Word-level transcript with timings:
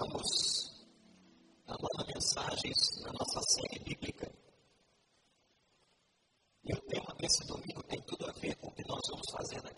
estamos 0.00 0.86
amando 1.66 2.06
mensagens 2.14 3.02
na 3.02 3.12
nossa 3.12 3.40
série 3.42 3.84
bíblica. 3.84 4.32
E 6.64 6.72
o 6.72 6.80
tema 6.82 7.14
desse 7.18 7.46
domingo 7.46 7.82
tem 7.82 8.00
tudo 8.02 8.26
a 8.26 8.32
ver 8.32 8.56
com 8.56 8.68
o 8.68 8.72
que 8.72 8.88
nós 8.88 9.00
vamos 9.10 9.30
fazer 9.30 9.62
na 9.62 9.69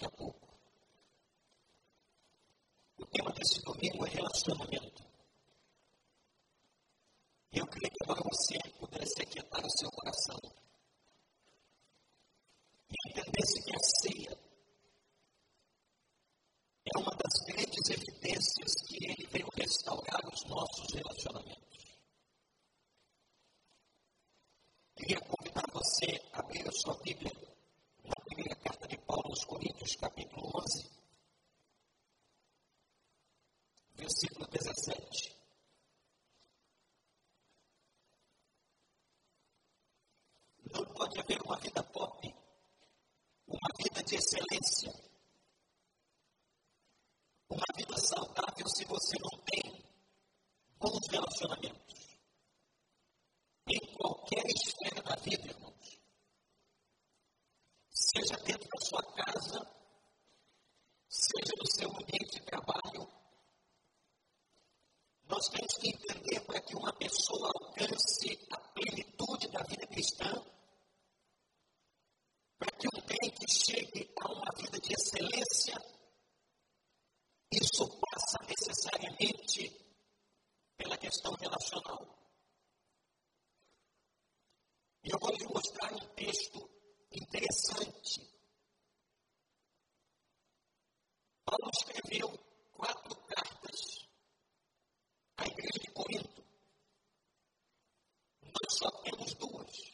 só 98.73 98.91
temos 99.03 99.35
duas. 99.35 99.93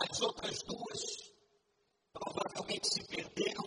As 0.00 0.20
outras 0.20 0.62
duas 0.62 1.00
provavelmente 2.12 2.88
se 2.88 3.06
perderam. 3.06 3.57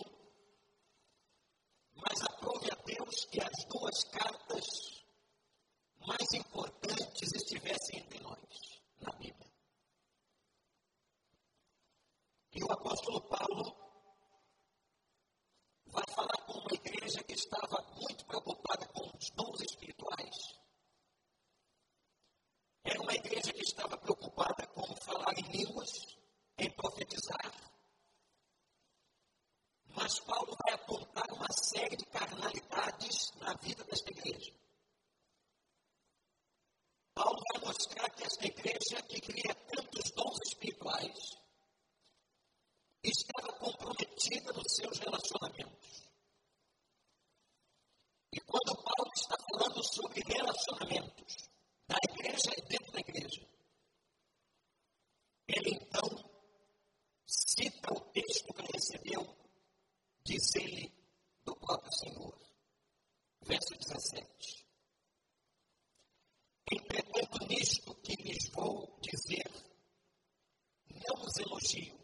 see. 71.63 72.00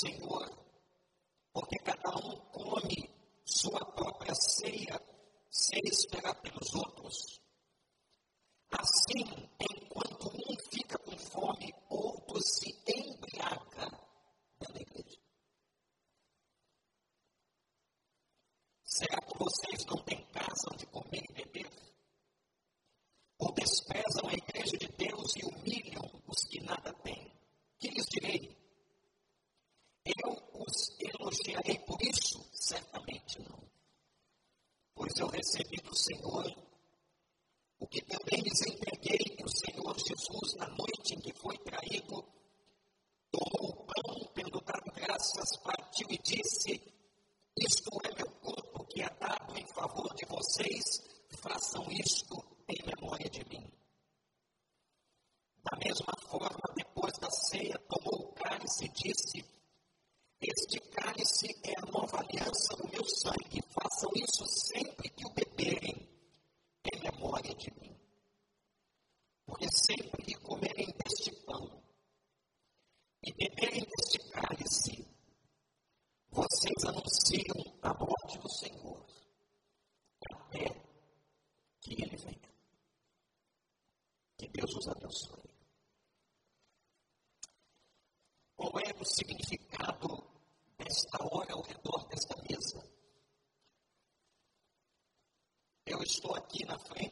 single 0.00 0.46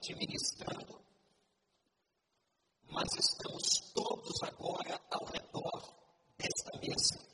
na 0.08 0.14
frente 0.14 0.14
ministrando, 0.14 1.00
mas 2.90 3.08
estamos 3.14 3.92
todos 3.92 4.42
agora 4.42 5.00
ao 5.10 5.24
redor 5.26 5.94
desta 6.36 6.78
mesa. 6.78 7.28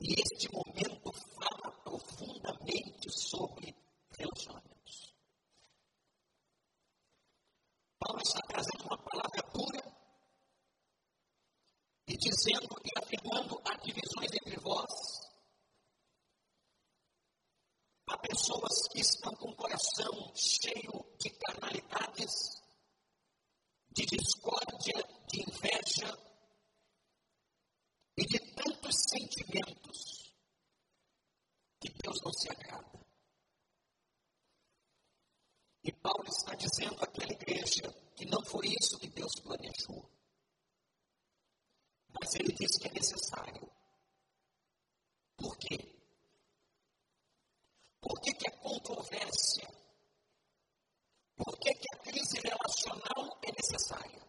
E 0.00 0.14
este 0.20 0.52
momento 0.52 1.12
fala 1.12 1.72
profundamente 1.82 3.10
sobre 3.10 3.74
relacionamentos. 4.18 5.14
Paulo 7.98 8.20
está 8.20 8.40
trazendo 8.48 8.84
uma 8.84 8.98
palavra 8.98 9.42
pura 9.52 9.82
e 12.08 12.16
dizendo 12.16 12.76
e 12.84 12.98
afirmando 12.98 13.60
há 13.64 13.76
divisões 13.76 14.32
entre 14.32 14.60
vós. 14.60 15.14
Há 18.06 18.18
pessoas 18.18 18.88
que 18.92 19.00
estão 19.00 19.34
com 19.36 19.50
o 19.50 19.56
coração 19.56 20.23
cheio 20.34 21.04
de 21.18 21.30
carnalidades, 21.30 22.62
de 23.90 24.06
discórdia, 24.06 25.02
de 25.28 25.40
inveja 25.42 26.18
e 28.16 28.26
de 28.26 28.38
tantos 28.54 28.96
sentimentos 29.08 30.34
que 31.80 31.92
Deus 32.02 32.20
não 32.22 32.32
se 32.32 32.50
agrada. 32.50 33.00
E 35.84 35.92
Paulo 35.92 36.24
está 36.26 36.54
dizendo 36.54 37.02
àquela 37.02 37.32
igreja 37.32 37.92
que 38.16 38.24
não 38.24 38.42
foi 38.44 38.68
isso 38.68 38.98
que 38.98 39.08
Deus 39.08 39.34
planejou. 39.40 40.10
Mas 42.08 42.34
ele 42.36 42.52
diz 42.54 42.78
que 42.78 42.88
é 42.88 42.92
necessário. 42.92 43.70
Por 45.36 45.56
quê? 45.58 45.94
Por 48.00 48.20
que, 48.20 48.32
que 48.34 48.48
a 48.48 48.58
controvérsia? 48.58 49.68
Por 51.36 51.58
que, 51.58 51.74
que 51.74 51.94
a 51.94 51.98
crise 51.98 52.38
relacional 52.40 53.38
é 53.42 53.52
necessária? 53.52 54.22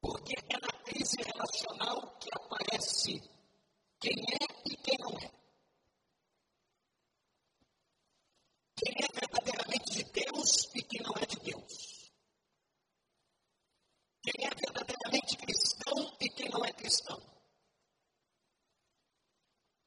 Porque 0.00 0.34
é 0.48 0.58
na 0.58 0.82
crise 0.84 1.16
relacional 1.22 2.18
que 2.18 2.28
aparece 2.34 3.20
quem 4.00 4.12
é 4.12 4.70
e 4.70 4.76
quem 4.76 4.96
não 4.98 5.16
é. 5.18 5.30
Quem 8.76 8.94
é 9.04 9.12
verdadeiramente 9.12 9.92
de 9.92 10.04
Deus 10.04 10.74
e 10.74 10.82
quem 10.82 11.02
não 11.02 11.12
é 11.22 11.26
de 11.26 11.38
Deus. 11.40 12.10
Quem 14.22 14.46
é 14.46 14.50
verdadeiramente 14.50 15.36
cristão 15.36 16.16
e 16.20 16.28
quem 16.30 16.48
não 16.50 16.64
é 16.64 16.72
cristão. 16.72 17.18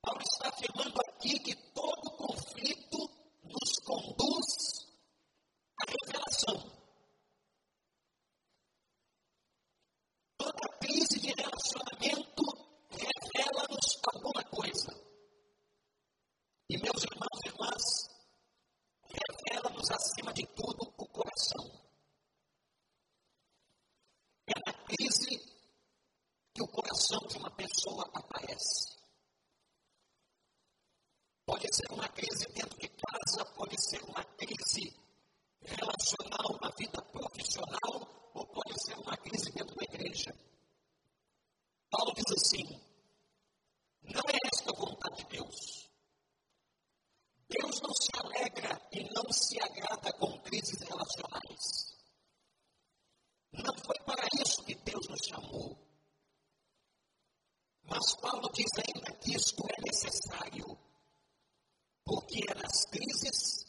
Paulo 0.01 0.21
está 0.21 0.49
afirmando 0.49 0.99
aqui 1.01 1.39
que 1.39 1.55
todo 1.73 2.17
conflito 2.17 3.09
nos 3.43 3.79
conduz 3.85 4.85
à 5.79 5.85
revelação. 5.89 6.83
Toda 10.37 10.77
crise 10.79 11.19
de 11.19 11.27
relacionamento 11.27 12.43
revela-nos 12.89 13.97
alguma 14.13 14.43
coisa. 14.43 14.91
E 16.69 16.77
meus 16.77 17.03
irmãos 17.03 17.39
e 17.43 17.47
irmãs, 17.47 17.83
revela-nos 19.07 19.89
acima 19.91 20.33
de 20.33 20.45
tudo 20.47 20.93
o 20.97 21.07
coração. 21.07 21.63
É 24.47 24.59
na 24.65 24.73
crise 24.85 25.39
que 26.53 26.61
o 26.61 26.67
coração 27.03 27.19
de 27.27 27.37
uma 27.37 27.51
pessoa 27.51 28.09
aparece. 28.13 28.93
Pode 31.45 31.67
ser 31.75 31.91
uma 31.91 32.07
crise 32.09 32.45
dentro 32.53 32.79
de 32.79 32.87
casa, 32.87 33.45
pode 33.55 33.75
ser 33.81 34.01
uma 34.03 34.23
crise 34.23 34.95
relacional 35.61 36.59
na 36.61 36.69
vida 36.77 37.01
profissional, 37.01 38.31
ou 38.33 38.47
pode 38.47 38.85
ser 38.85 38.97
uma 38.97 39.17
crise 39.17 39.51
dentro 39.51 39.75
da 39.75 39.83
igreja. 39.83 40.33
Paulo 41.89 42.13
diz 42.15 42.31
assim: 42.31 42.63
não 44.03 44.21
é 44.29 44.37
esta 44.53 44.71
a 44.71 44.79
vontade 44.79 45.17
de 45.17 45.37
Deus. 45.37 45.89
Deus 47.49 47.81
não 47.81 47.93
se 47.93 48.09
alegra 48.17 48.81
e 48.93 49.03
não 49.13 49.31
se 49.31 49.59
agrada 49.61 50.13
com 50.13 50.41
crises 50.41 50.79
relacionais. 50.81 51.93
Não 53.51 53.75
foi 53.85 53.99
para 54.05 54.27
isso 54.41 54.63
que 54.63 54.75
Deus 54.75 55.07
nos 55.07 55.21
chamou. 55.27 55.82
Mas 57.93 58.15
Paulo 58.15 58.49
diz 58.53 58.71
ainda 58.87 59.15
que 59.19 59.35
isto 59.35 59.63
é 59.69 59.81
necessário, 59.83 60.65
porque 62.03 62.39
é 62.49 62.55
nas 62.55 62.85
crises 62.85 63.67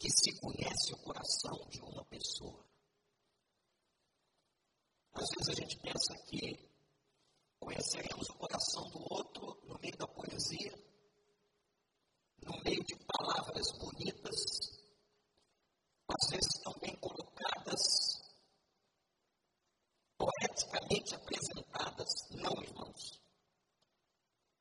que 0.00 0.10
se 0.10 0.40
conhece 0.40 0.92
o 0.92 1.02
coração 1.04 1.56
de 1.70 1.80
uma 1.80 2.04
pessoa. 2.06 2.66
Às 5.14 5.28
vezes 5.30 5.48
a 5.48 5.60
gente 5.60 5.78
pensa 5.78 6.12
que 6.28 6.68
conheceremos 7.60 8.28
o 8.30 8.34
coração 8.34 8.82
do 8.90 9.14
outro 9.14 9.62
no 9.68 9.78
meio 9.78 9.96
da 9.96 10.08
poesia, 10.08 10.72
no 12.42 12.60
meio 12.64 12.82
de 12.82 12.96
palavras 13.06 13.70
bonitas, 13.78 14.34
às 16.08 16.30
vezes 16.30 16.62
tão 16.64 16.74
bem 16.80 16.96
colocadas, 16.96 17.80
poeticamente 20.18 21.14
apresentadas. 21.14 22.10
Não, 22.32 22.62
irmãos. 22.64 23.15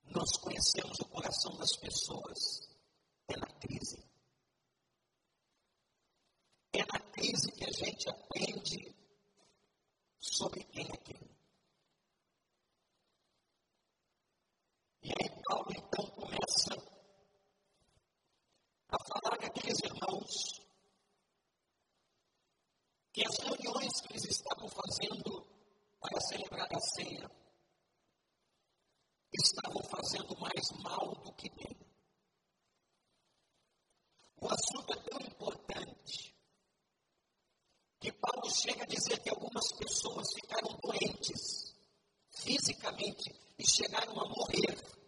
Nós 0.07 0.31
conhecemos 0.37 0.99
o 0.99 1.05
coração 1.05 1.55
das 1.57 1.75
pessoas 1.77 2.69
é 3.27 3.37
na 3.37 3.47
crise. 3.59 4.03
É 6.73 6.85
na 6.85 6.99
crise 7.11 7.51
que 7.51 7.63
a 7.63 7.71
gente 7.71 8.09
aprende 8.09 8.95
sobre 10.19 10.63
quem 10.65 10.85
é 10.85 10.97
quem. 10.97 11.35
E 15.01 15.09
aí 15.09 15.43
Paulo 15.43 15.67
então 15.71 16.05
começa 16.11 16.73
a 18.89 18.97
falar 19.05 19.37
daqueles 19.37 19.79
irmãos 19.83 20.65
que 23.13 23.25
as 23.25 23.37
reuniões 23.37 24.01
que 24.01 24.13
eles 24.13 24.25
estavam 24.25 24.67
fazendo 24.67 25.47
para 25.99 26.21
celebrar 26.21 26.67
a 26.75 26.79
ceia 26.79 27.44
estavam 29.41 29.81
fazendo 29.83 30.39
mais 30.39 30.63
mal 30.83 31.15
do 31.23 31.33
que 31.33 31.49
bem. 31.49 31.77
O 34.41 34.47
assunto 34.47 34.93
é 34.93 35.09
tão 35.09 35.19
importante 35.21 36.35
que 37.99 38.11
Paulo 38.11 38.49
chega 38.49 38.83
a 38.83 38.87
dizer 38.87 39.19
que 39.21 39.29
algumas 39.29 39.71
pessoas 39.77 40.27
ficaram 40.35 40.77
doentes 40.83 41.73
fisicamente 42.29 43.33
e 43.57 43.67
chegaram 43.67 44.11
a 44.19 44.29
morrer 44.29 45.04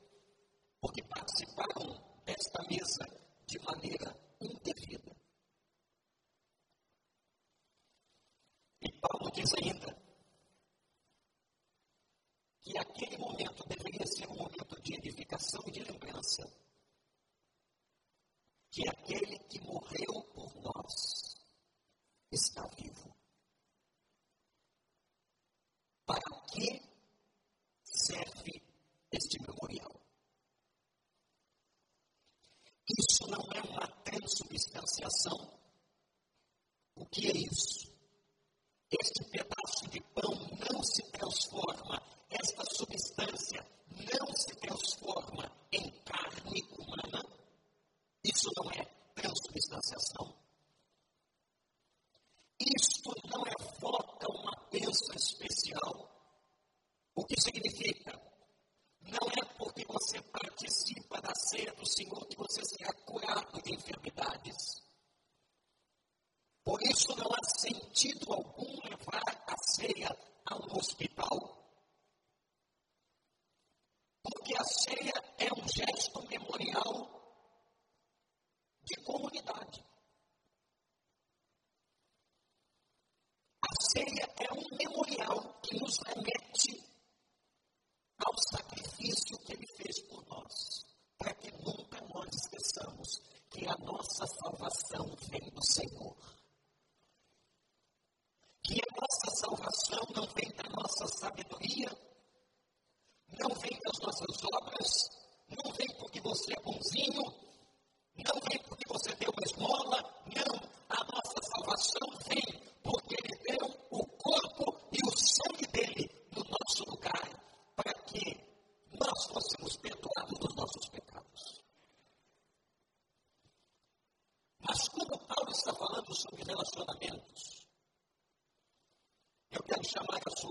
o 61.87 61.89
Senhor 61.89 62.27
que 62.27 62.35
você 62.35 62.61
será 62.65 62.91
curado 63.05 63.61
do 63.61 63.69
inferno. 63.69 63.96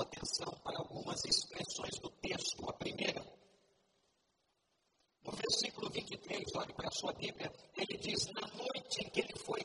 atenção 0.07 0.53
para 0.63 0.79
algumas 0.79 1.23
expressões 1.25 1.99
do 2.01 2.11
texto. 2.23 2.69
A 2.69 2.73
primeira, 2.75 3.21
no 5.25 5.33
versículo 5.33 5.91
23, 5.91 6.45
olhe 6.55 6.75
para 6.75 6.89
a 6.89 6.93
sua 6.93 7.13
Bíblia, 7.13 7.53
ele 7.77 7.99
diz: 7.99 8.27
Na 8.33 8.47
noite 8.49 9.05
em 9.05 9.11
que 9.11 9.21
ele 9.21 9.39
foi 9.45 9.65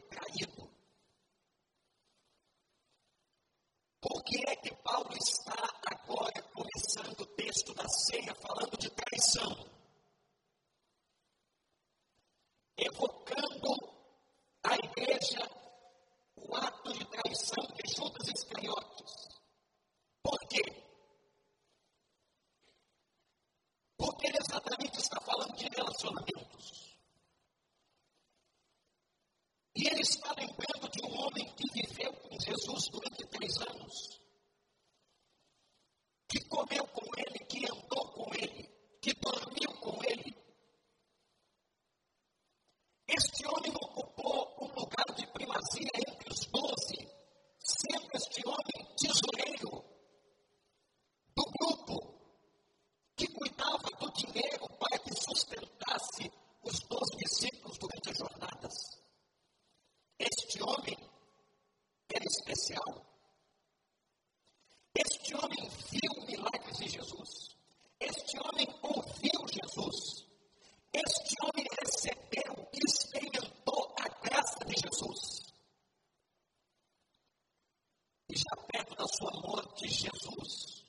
e 78.32 78.38
já 78.38 78.56
perto 78.72 78.96
da 78.96 79.06
sua 79.08 79.32
morte, 79.42 79.88
Jesus. 79.90 80.81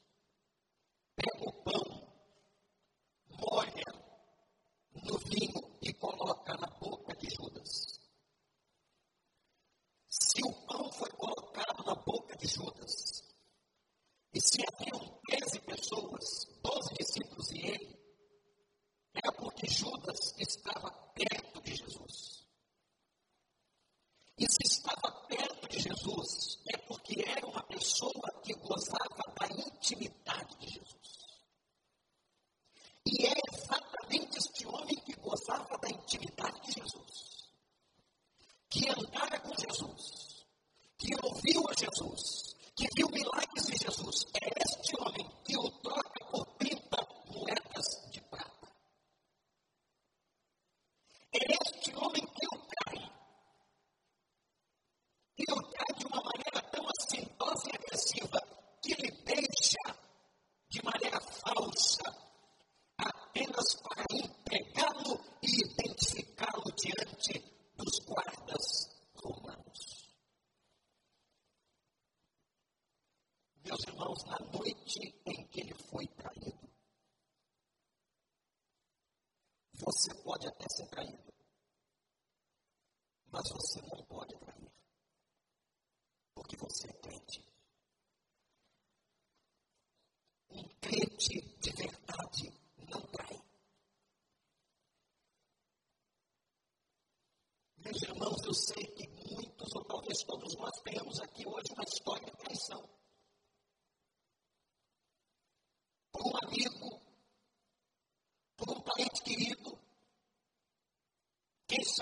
Aku 74.31 74.65
吃 74.87 75.01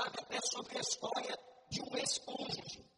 sabe 0.01 0.19
até 0.19 0.39
sobre 0.41 0.79
a 0.79 0.81
história 0.81 1.39
de 1.71 1.83
um 1.83 1.97
ex-cônjuge 1.99 2.91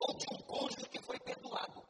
ou 0.00 0.16
de 0.16 0.26
um 0.32 0.38
cônjuge 0.46 0.88
que 0.90 1.02
foi 1.02 1.18
perdoado. 1.18 1.82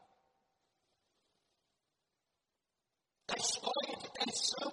A 3.29 3.37
história 3.37 3.97
de 3.99 4.11
traição 4.11 4.71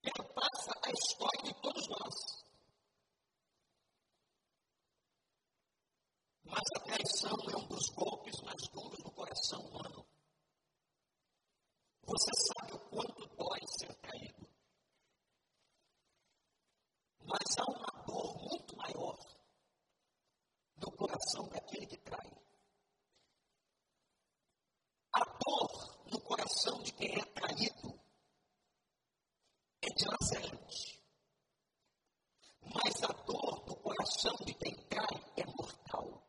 perpassa 0.00 0.72
a 0.80 0.90
história 0.90 1.42
de 1.42 1.60
todos 1.60 1.88
nós. 1.88 2.44
Mas 6.44 6.62
a 6.76 6.80
traição 6.84 7.36
é 7.52 7.56
um 7.56 7.66
dos 7.66 7.88
golpes 7.96 8.40
mais 8.42 8.68
duros 8.68 9.02
do 9.02 9.10
coração 9.10 9.60
humano. 9.60 10.06
Você 12.04 12.30
sabe 12.52 12.74
o 12.74 12.90
quanto 12.90 13.26
dói 13.34 13.60
ser 13.66 13.92
traído. 13.96 14.43
Mas 17.26 17.58
há 17.58 17.64
uma 17.64 18.04
dor 18.04 18.36
muito 18.50 18.76
maior 18.76 19.18
no 20.76 20.92
coração 20.92 21.48
daquele 21.48 21.86
que 21.86 21.96
trai. 21.98 22.30
A 25.12 25.24
dor 25.24 26.10
no 26.10 26.20
coração 26.20 26.82
de 26.82 26.92
quem 26.92 27.18
é 27.18 27.24
traído 27.24 28.00
é 29.80 29.88
dilacerante. 29.96 31.02
Mas 32.62 33.02
a 33.04 33.12
dor 33.24 33.64
no 33.66 33.76
coração 33.76 34.34
de 34.44 34.54
quem 34.54 34.74
trai 34.88 35.32
é 35.36 35.46
mortal. 35.46 36.26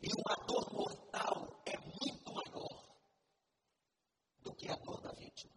E 0.00 0.08
uma 0.12 0.46
dor 0.46 0.72
mortal 0.72 1.62
é 1.66 1.76
muito 1.78 2.32
maior 2.32 2.96
do 4.40 4.54
que 4.54 4.68
a 4.68 4.76
dor 4.76 5.00
da 5.02 5.12
vítima. 5.12 5.56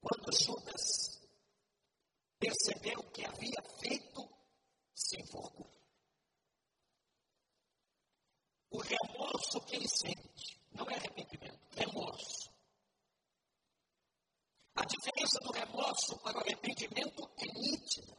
Quando 0.00 0.32
Judas 0.38 1.13
percebeu 2.44 3.02
que 3.10 3.24
havia 3.24 3.62
feito, 3.80 4.28
se 4.94 5.18
enforcou. 5.18 5.66
O 8.70 8.80
remorso 8.80 9.60
que 9.62 9.76
ele 9.76 9.88
sente 9.88 10.60
não 10.72 10.84
é 10.90 10.94
arrependimento, 10.94 11.58
remorso. 11.74 12.52
A 14.74 14.84
diferença 14.84 15.38
do 15.40 15.52
remorso 15.52 16.18
para 16.18 16.36
o 16.36 16.40
arrependimento 16.40 17.22
é 17.38 17.46
nítida. 17.46 18.14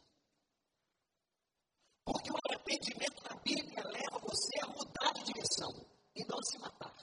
Porque 2.04 2.30
o 2.32 2.36
arrependimento 2.48 3.22
na 3.22 3.36
Bíblia 3.42 3.84
leva 3.84 4.18
você 4.18 4.58
a 4.62 4.66
mudar 4.68 5.12
de 5.12 5.24
direção 5.24 5.70
e 6.16 6.24
não 6.24 6.42
se 6.42 6.58
matar. 6.58 6.96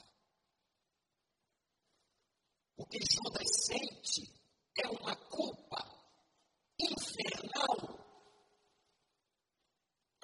O 2.75 2.85
que 2.87 2.99
Judas 2.99 3.65
sente 3.65 4.33
é 4.75 4.87
uma 4.89 5.15
culpa 5.15 6.02
infernal 6.85 8.03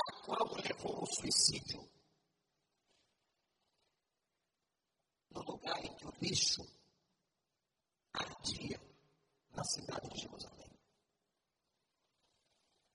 a 0.08 0.26
qual 0.26 0.56
levou 0.56 0.98
ao 0.98 1.06
suicídio. 1.08 1.90
No 5.32 5.42
lugar 5.42 5.84
em 5.86 5.96
que 5.96 6.08
o 6.08 6.12
lixo 6.22 6.62
ardia 8.14 8.80
na 9.52 9.64
cidade 9.64 10.10
de 10.10 10.22
Jerusalém. 10.22 10.72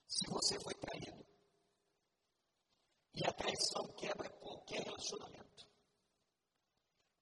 Se 0.08 0.30
você 0.30 0.58
foi 0.60 0.74
traído, 0.74 1.24
e 3.14 3.24
a 3.26 3.32
traição 3.32 3.86
quebra 3.94 4.28
qualquer 4.30 4.82
relacionamento, 4.82 5.66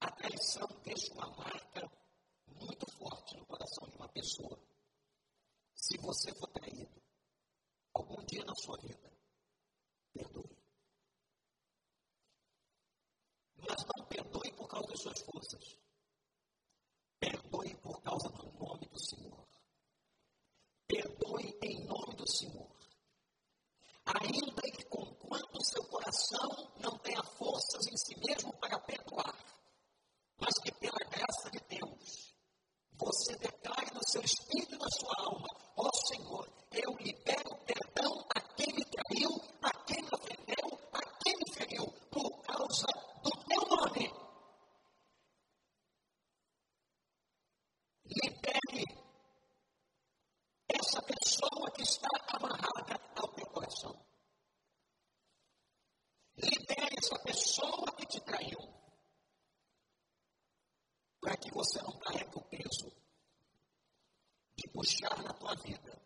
a 0.01 0.11
traição 0.11 0.67
deixa 0.83 1.13
uma 1.13 1.29
marca 1.37 1.91
muito 2.47 2.91
forte 2.99 3.37
no 3.37 3.47
coração 3.47 3.89
de 3.89 3.97
uma 3.97 4.09
pessoa. 4.09 4.72
Você 6.03 6.35
for 6.35 6.49
traído, 6.49 7.01
algum 7.95 8.25
dia 8.27 8.45
na 8.45 8.55
sua 8.57 8.77
vida, 8.79 9.09
perdoe. 10.13 10.59
Mas 13.57 13.87
não 13.87 14.07
perdoe 14.09 14.53
por 14.57 14.69
causa 14.69 14.89
das 14.89 15.01
suas 15.01 15.23
forças. 15.23 15.79
Perdoe 17.21 17.77
por 17.77 18.03
causa 18.03 18.29
do 18.31 18.53
nome 18.59 18.89
do 18.89 18.99
Senhor. 18.99 19.47
Perdoe 20.89 21.57
em 21.63 21.87
nome 21.87 22.17
do 22.17 22.29
Senhor. 22.29 22.77
Ainda 24.05 24.63
que 24.63 24.85
conquanto 24.87 25.65
seu 25.65 25.85
coração 25.89 26.75
não 26.81 26.99
tenha 26.99 27.23
forças 27.23 27.87
em 27.87 27.97
si 27.97 28.19
mesmo 28.27 28.53
para 28.59 28.81
perdoar, 28.81 29.39
mas 30.37 30.59
que 30.65 30.73
pela 30.73 30.99
graça 31.09 31.49
de 31.53 31.61
Deus, 31.61 32.32
você 33.05 33.37
declare 33.37 33.91
no 33.95 34.01
seu 34.09 34.23
espírito 34.23 34.75
e 34.75 34.79
na 34.79 34.89
sua 34.91 35.15
alma: 35.27 35.49
Ó 35.77 35.89
oh, 35.89 36.07
Senhor, 36.07 36.49
eu 36.73 36.97
libero 36.99 37.57
perdão 37.67 38.27
a 38.35 38.41
quem 38.55 38.73
me 38.75 38.85
traiu, 38.85 39.31
a 39.63 39.71
quem 39.85 40.03
me 40.03 40.09
ofendeu, 40.13 40.79
a 40.93 41.01
quem 41.23 41.37
me 41.37 41.55
feriu, 41.55 41.87
por 42.11 42.43
causa 42.43 42.87
do 43.23 43.31
teu 43.49 43.77
nome. 43.77 44.13
Libere 48.05 48.85
essa 50.69 51.03
pessoa 51.03 51.71
que 51.75 51.83
está 51.83 52.09
amarrada 52.29 53.01
ao 53.17 53.29
teu 53.29 53.47
coração. 53.47 53.95
Libere 56.37 56.97
essa 56.99 57.19
pessoa 57.21 57.93
que 57.97 58.07
te 58.07 58.21
traiu. 58.21 58.82
Para 61.23 61.37
que 61.37 61.53
você 61.53 61.81
não 61.83 61.97
carregue 62.01 62.37
o 62.37 62.43
peso 62.43 62.93
de 64.57 64.69
puxar 64.73 65.23
na 65.23 65.33
tua 65.35 65.55
vida 65.63 66.03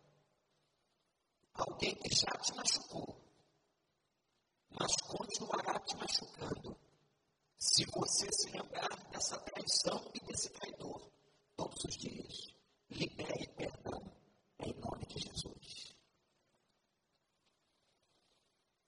alguém 1.55 1.95
que 1.95 2.15
já 2.15 2.31
te 2.37 2.53
machucou, 2.55 3.19
mas 4.69 4.91
continuará 5.07 5.79
te 5.79 5.97
machucando 5.97 6.79
se 7.57 7.83
você 7.85 8.31
se 8.31 8.51
lembrar 8.51 8.95
dessa 9.09 9.39
traição 9.39 10.11
e 10.13 10.19
desse 10.19 10.49
traidor 10.51 11.11
todos 11.55 11.83
os 11.83 11.97
dias. 11.97 12.53
Libere 12.91 13.47
perdão 13.55 13.99
em 14.59 14.73
nome 14.79 15.03
de 15.07 15.19
Jesus. 15.19 15.95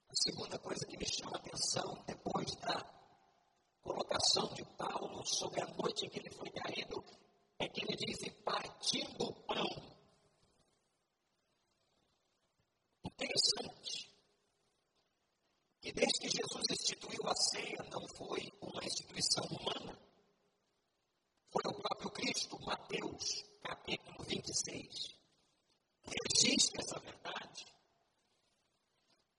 A 0.08 0.14
segunda 0.14 0.60
coisa 0.60 0.86
que 0.86 0.96
me 0.96 1.08
chama 1.08 1.38
a 1.38 1.40
atenção, 1.40 2.04
depois 2.06 2.56
da 2.58 2.99
colocação 3.82 4.54
de 4.54 4.64
Paulo 4.78 5.26
sobre 5.26 5.62
a 5.62 5.68
noite 5.68 6.06
em 6.06 6.10
que 6.10 6.20
ele 6.20 6.32
foi 6.32 6.50
traído, 6.50 7.04
é 7.60 7.68
que 7.68 7.82
ele 7.84 7.96
diz: 7.96 8.20
partindo 8.44 9.24
o 9.24 9.34
pão. 9.44 9.68
Interessante. 13.04 14.10
Que 15.82 15.92
desde 15.94 16.20
que 16.20 16.30
Jesus 16.30 16.66
instituiu 16.72 17.28
a 17.28 17.36
ceia, 17.36 17.84
não 17.92 18.08
foi 18.10 18.52
uma 18.62 18.84
instituição 18.84 19.46
humana, 19.46 19.98
foi 21.50 21.64
o 21.66 21.82
próprio 21.82 22.12
Cristo, 22.12 22.60
Mateus, 22.62 23.44
capítulo 23.64 24.24
26, 24.26 25.16
registra 26.04 26.82
essa 26.82 27.00
verdade. 27.00 27.66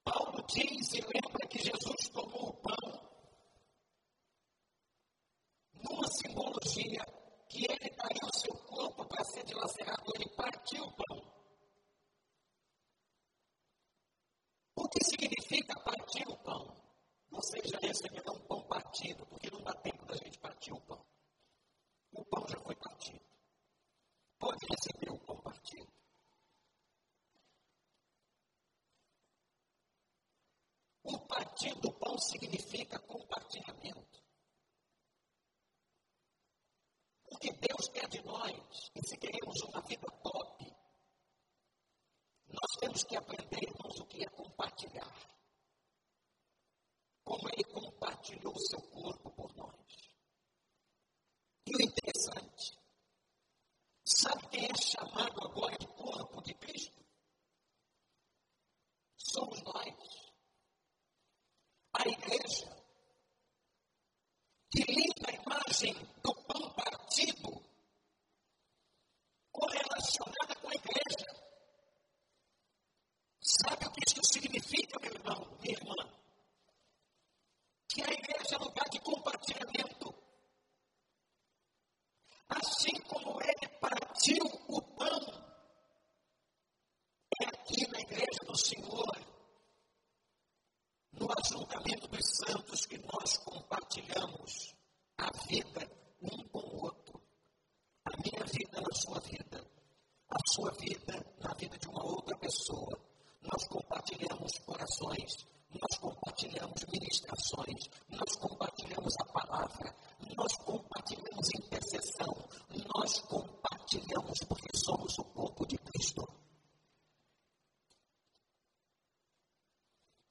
Paulo 0.03 0.43
diz 0.47 0.93
e 0.93 1.01
lembra 1.01 1.47
que 1.47 1.59
Jesus 1.59 2.09
tomou 2.09 2.49
o 2.49 2.53
pão 2.61 3.11
numa 5.83 6.07
simbologia 6.07 7.05
que 7.49 7.65
ele 7.65 7.89
daria 7.95 8.25
o 8.25 8.39
seu 8.39 8.55
corpo 8.63 9.05
para 9.05 9.23
ser 9.25 9.43
dilacerado, 9.43 10.11
ele 10.15 10.29
partiu 10.29 10.83
o 10.83 10.91
pão. 10.93 11.31
O 14.75 14.87
que 14.87 15.03
significa 15.03 15.79
partir 15.81 16.27
o 16.27 16.37
pão? 16.37 16.75
Vocês 17.29 17.69
já 17.69 17.77
receberam 17.79 18.33
um 18.35 18.47
pão 18.47 18.63
partido, 18.67 19.25
porque 19.27 19.49
não 19.51 19.61
dá 19.61 19.73
tempo 19.73 20.05
da 20.05 20.15
gente 20.15 20.39
partir 20.39 20.71
o 20.71 20.81
pão. 20.81 21.05
O 22.13 22.25
pão 22.25 22.47
já 22.47 22.59
foi 22.61 22.75
partido. 22.75 23.25
Pode 24.39 24.65
receber 24.65 25.11
o 25.11 25.19
pão 25.19 25.37
partido. 25.41 25.91
O 31.03 31.19
partir 31.27 31.73
do 31.79 31.91
pão 31.93 32.17
significa 32.17 32.99
compartilhamento. 32.99 34.21
Porque 37.23 37.51
Deus 37.53 37.87
quer 37.87 38.07
de 38.09 38.21
nós, 38.23 38.91
e 38.93 39.07
se 39.07 39.17
queremos 39.17 39.61
uma 39.61 39.81
vida 39.81 40.05
top, 40.21 40.65
nós 42.49 42.71
temos 42.79 43.03
que 43.05 43.15
aprender, 43.15 43.63
irmãos, 43.63 43.99
o 43.99 44.05
que 44.05 44.23
é 44.23 44.29
compartilhar. 44.29 45.31
Como 47.23 47.47
Ele 47.47 47.63
compartilhou 47.63 48.53
o 48.53 48.59
seu 48.59 48.81
corpo 48.89 49.31
por 49.31 49.55
nós. 49.55 50.11
E 51.65 51.75
o 51.75 51.81
interessante, 51.81 52.77
sabe 54.05 54.49
quem 54.49 54.65
é 54.65 54.75
chamado 54.75 55.47
agora 55.47 55.77
de 55.77 55.87
corpo 55.87 56.41
de 56.41 56.53
Cristo? 56.55 57.01
Somos 59.15 59.61
nós. 59.63 60.31
A 61.93 62.07
igreja, 62.07 62.85
que 64.69 64.83
linda 64.83 65.29
a 65.29 65.33
imagem 65.33 65.93
do 66.21 66.33
pão 66.45 66.73
partido, 66.73 67.61
correlacionada 69.51 70.55
com 70.55 70.69
a 70.69 70.73
igreja. 70.73 71.41
Sabe 73.41 73.85
o 73.85 73.91
que 73.91 74.03
isso 74.07 74.33
significa, 74.33 74.99
meu 74.99 75.13
irmão, 75.13 75.57
minha 75.59 75.77
irmã? 75.77 75.95
Que 77.89 78.01
a 78.01 78.11
igreja 78.11 78.55
é 78.55 78.57
lugar 78.57 78.89
de 78.89 78.99
compartilhamento. 79.01 80.15
Assim 82.47 83.01
como 83.07 83.41
ele 83.41 83.67
partiu 83.79 84.43
o 84.67 84.81
pão, 84.95 85.19
é 87.41 87.45
aqui 87.47 87.87
na 87.91 87.99
igreja 87.99 88.39
do 88.45 88.57
Senhor, 88.57 89.17
no 91.13 91.30
ajuntamento 91.41 92.07
dos 92.07 92.21
santos, 92.45 92.85
que 92.85 92.97
nós 92.97 93.37
compartilhamos 93.37 94.75
a 95.17 95.29
vida 95.47 95.89
um 96.21 96.47
com 96.49 96.59
o 96.59 96.83
outro. 96.83 97.21
sua 100.51 100.71
vida 100.71 101.25
na 101.39 101.53
vida 101.53 101.77
de 101.77 101.87
uma 101.87 102.03
outra 102.03 102.37
pessoa. 102.37 102.99
Nós 103.41 103.67
compartilhamos 103.69 104.51
corações, 104.65 105.47
nós 105.69 105.97
compartilhamos 105.99 106.85
ministrações, 106.91 107.89
nós 108.09 108.35
compartilhamos 108.35 109.13
a 109.21 109.25
palavra, 109.25 109.95
nós 110.35 110.55
compartilhamos 110.57 111.47
intercessão, 111.55 112.35
nós 112.93 113.19
compartilhamos 113.21 114.39
porque 114.47 114.77
somos 114.77 115.17
o 115.19 115.23
corpo 115.23 115.65
de 115.65 115.77
Cristo. 115.77 116.27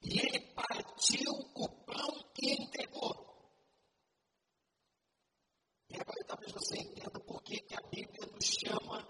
E 0.03 0.19
ele 0.19 0.40
partiu 1.01 1.33
o 1.55 1.69
pão 1.87 2.31
e 2.43 2.63
entregou. 2.63 3.27
E 5.89 5.97
agora 5.97 6.25
talvez 6.27 6.53
você 6.53 6.79
entenda 6.79 7.19
por 7.21 7.43
que, 7.43 7.59
que 7.61 7.75
a 7.75 7.81
Bíblia 7.89 8.27
nos 8.27 8.45
chama 8.45 9.09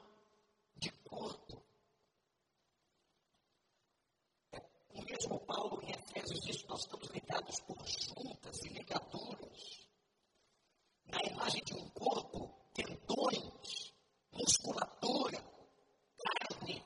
de 0.76 0.90
corpo. 1.02 1.62
É, 4.52 4.58
o 4.94 5.02
mesmo 5.02 5.40
Paulo 5.40 5.82
em 5.82 5.90
Efésios 5.90 6.40
diz 6.40 6.62
que 6.62 6.68
nós 6.68 6.80
estamos 6.80 7.08
ligados 7.08 7.60
por 7.60 7.76
juntas 7.86 8.64
e 8.64 8.68
ligaduras. 8.68 9.88
Na 11.06 11.18
imagem 11.28 11.62
de 11.64 11.74
um 11.74 11.90
corpo, 11.90 12.70
tendões, 12.72 13.92
musculatura, 14.32 15.44
carne. 16.16 16.84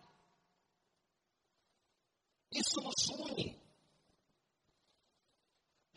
Isso 2.51 2.81
nos 2.81 3.09
une. 3.11 3.64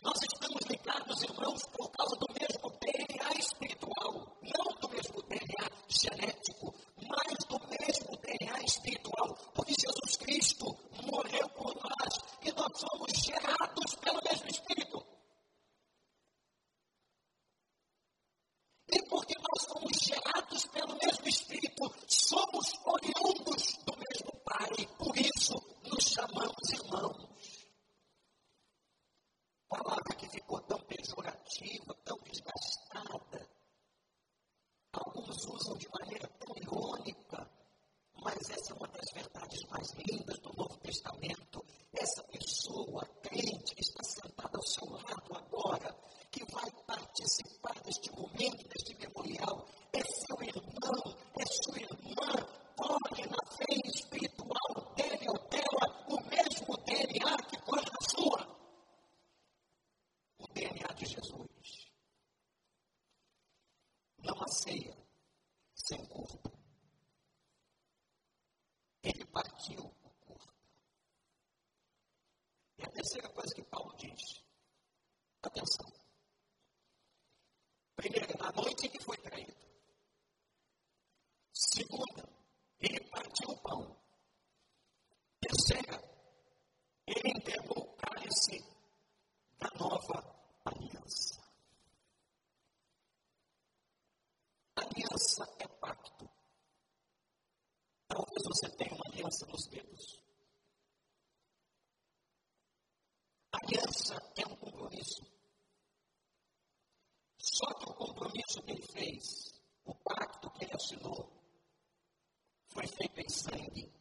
Nós 0.04 0.18
estamos 0.22 0.62
ligados, 0.70 1.24
irmãos, 1.24 1.66
por 1.76 1.90
causa 1.92 2.16
do 2.18 2.28
mesmo 2.40 2.70
DNA 2.80 3.40
espiritual, 3.40 4.38
não 4.42 4.76
do 4.80 4.90
mesmo 4.90 5.22
DNA 5.24 5.70
genético, 5.88 6.74
mas 7.02 7.38
do 7.46 7.60
mesmo 7.68 8.18
DNA 8.18 8.64
espiritual, 8.64 9.36
porque 9.56 9.74
Jesus 9.74 10.16
Cristo 10.18 10.66
morreu 11.04 11.50
por 11.50 11.74
nós 11.76 12.14
e 12.44 12.52
nós 12.52 12.72
somos 12.80 13.12
gerados 13.12 13.96
pelo 13.96 14.22
mesmo 14.24 14.48
Espírito. 14.48 15.04
E 18.90 19.02
porque 19.10 19.34
nós 19.40 19.64
somos 19.68 19.98
gerados 19.98 20.66
pelo 20.68 20.96
mesmo 21.04 21.28
Espírito, 21.28 21.92
somos 22.08 22.72
oriundos 22.86 23.78
do 23.84 23.94
mesmo 23.98 24.32
Pai, 24.46 24.88
por 24.98 25.18
isso 25.18 25.54
nos 25.84 26.04
chamamos 26.06 26.70
irmãos 26.72 27.27
palavra 29.68 30.16
que 30.16 30.30
ficou 30.30 30.60
tão 30.62 30.80
pejorativa, 30.82 31.94
tão 32.06 32.18
desgastada. 32.20 33.50
Alguns 34.94 35.46
usam 35.46 35.78
de 35.78 35.88
maneira 35.90 36.28
tão 36.40 36.56
irônica, 36.56 37.50
mas 38.24 38.50
essa 38.50 38.74
é 38.74 38.76
uma 38.76 38.88
das 38.88 39.12
verdades 39.14 39.64
mais 39.70 39.92
lindas 39.94 40.40
do 40.40 40.54
Novo 40.54 40.78
Testamento. 40.80 41.64
Essa 41.94 42.24
pessoa, 42.24 43.06
crente, 43.22 43.76
que 43.76 43.82
está 43.82 44.04
sentada 44.04 44.58
ao 44.58 44.64
seu 44.64 44.90
lado 44.90 45.36
agora, 45.36 45.96
que 46.32 46.44
vai 46.52 46.72
participar 46.86 47.80
deste 47.84 48.12
momento, 48.12 48.68
deste 48.70 48.96
memorial, 48.96 49.68
é 49.94 50.02
seu 50.04 50.42
irmão, 50.42 51.18
é 51.40 51.46
sua 51.46 51.80
irmã, 51.80 52.32
corre 52.76 53.26
na 53.28 53.52
fé 53.52 53.66
espiritual 53.86 54.94
dele 54.96 55.30
ou 55.30 55.50
dela 55.50 56.06
o 56.10 56.22
mesmo 56.30 56.78
DNA 56.86 57.38
que 57.50 57.62
corre 57.62 57.86
na 57.86 58.10
sua. 58.10 58.58
DNA 60.58 60.94
de 60.94 61.06
Jesus. 61.06 61.92
Não 64.18 64.42
há 64.42 64.48
ceia 64.48 64.98
sem 65.76 66.04
corpo. 66.08 66.52
Ele 69.04 69.24
partiu 69.28 69.80
o 69.80 70.20
corpo. 70.26 70.54
E 72.80 72.84
a 72.84 72.90
terceira 72.90 73.30
coisa 73.30 73.54
que 73.54 73.64
Paulo 73.66 73.96
diz, 73.98 74.44
atenção. 75.44 75.88
Primeira, 77.96 78.36
na 78.38 78.52
noite 78.52 78.88
em 78.88 78.90
que 78.90 79.04
foi 79.04 79.18
traído. 79.18 79.56
Segunda, 81.54 82.28
ele 82.80 83.00
partiu 83.10 83.50
o 83.50 83.62
pão. 83.62 83.96
Terceira, 85.40 86.02
ele 87.06 87.30
entregou 87.30 87.78
o 87.78 87.96
cálice 87.98 88.60
da 89.60 89.70
nova 89.80 90.38
aliança. 90.66 91.42
Aliança 94.76 95.44
é 95.60 95.68
pacto. 95.68 96.30
Talvez 98.08 98.44
você 98.44 98.70
tenha 98.78 98.94
uma 98.94 99.06
aliança 99.08 99.46
nos 99.48 99.68
dedos. 99.68 100.22
Aliança 103.52 104.16
é 104.36 104.46
um 104.46 104.56
compromisso. 104.56 105.26
Só 107.38 107.74
que 107.74 107.90
o 107.90 107.94
compromisso 107.94 108.62
que 108.64 108.72
ele 108.72 108.82
fez, 108.82 109.60
o 109.86 109.96
pacto 109.96 110.52
que 110.52 110.66
ele 110.66 110.74
assinou, 110.74 111.32
foi 112.70 112.88
feito 112.88 113.20
em 113.20 113.30
sangue. 113.30 113.94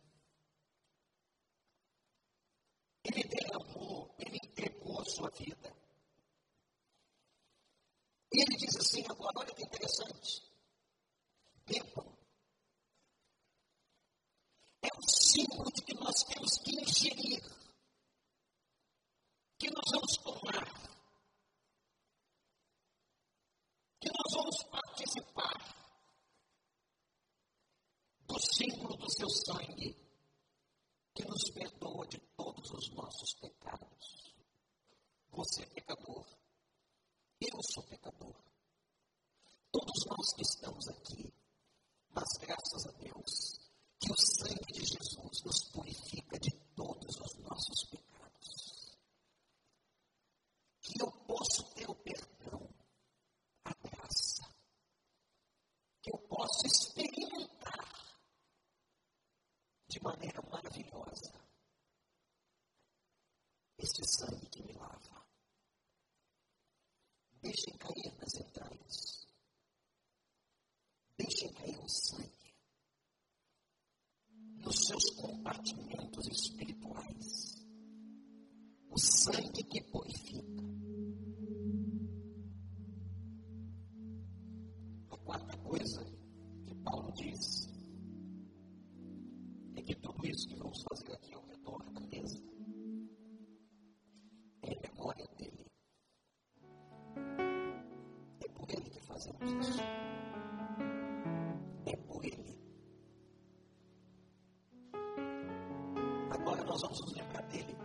Ele 3.05 3.23
derramou, 3.23 4.15
ele 4.19 4.37
entregou 4.37 5.01
a 5.01 5.05
sua 5.05 5.31
vida. 5.31 5.75
E 8.33 8.43
ele 8.43 8.57
diz 8.57 8.77
assim 8.77 9.03
agora, 9.29 9.47
olha 9.47 9.55
que 9.55 9.63
interessante. 9.65 10.56
Fazer 90.89 91.13
aqui 91.13 91.35
ao 91.35 91.43
redor 91.47 91.83
da 91.93 92.01
mesa 92.01 92.39
é 94.63 94.89
memória 94.89 95.27
dele. 95.37 95.67
É 98.45 98.49
por 98.53 98.71
ele 98.71 98.91
que 98.91 99.01
fazemos 99.03 99.69
isso. 99.69 99.81
É 101.87 101.97
por 101.97 102.25
ele. 102.25 102.59
Agora 106.31 106.65
nós 106.65 106.83
vamos 106.83 107.01
nos 107.01 107.13
lembrar 107.15 107.43
dele. 107.49 107.77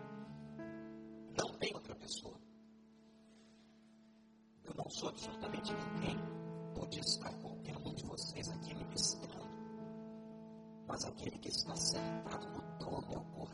No 13.21 13.47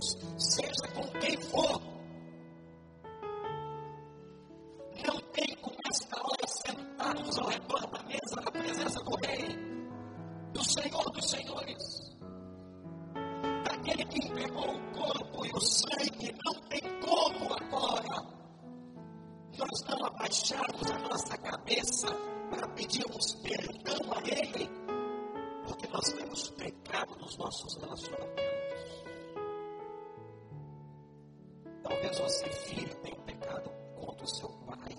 discípulos 0.00 0.47
você, 32.28 32.50
filho, 32.50 32.94
tem 32.96 33.14
pecado 33.22 33.70
contra 33.96 34.22
o 34.22 34.28
seu 34.28 34.50
pai, 34.66 34.94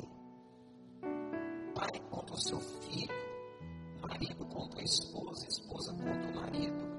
pai 1.75 1.99
contra 2.09 2.33
o 2.33 2.41
seu 2.41 2.59
filho, 2.59 3.15
marido 4.01 4.45
contra 4.47 4.79
a 4.79 4.83
esposa, 4.83 5.47
esposa 5.47 5.93
contra 5.93 6.31
o 6.31 6.35
marido. 6.35 6.89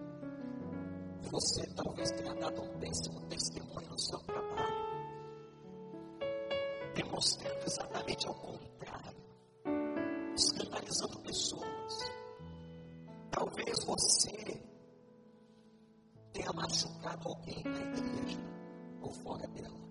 Você 1.33 1.67
talvez 1.75 2.13
tenha 2.13 2.33
dado 2.37 2.63
um 2.63 2.79
péssimo 2.79 3.21
testemunho 3.27 3.89
no 3.91 3.99
seu 3.99 4.21
trabalho, 4.21 4.87
demonstrando 6.95 7.67
exatamente 7.67 8.29
ao 8.29 8.35
contrário, 8.35 9.17
escandalizando 10.37 11.21
pessoas. 11.23 12.13
Talvez 13.33 13.85
você 13.85 14.63
tenha 16.33 16.53
machucado 16.53 17.29
alguém 17.29 17.65
na 17.65 17.81
igreja 17.81 18.39
ou 19.01 19.13
fora 19.13 19.49
dela. 19.49 19.90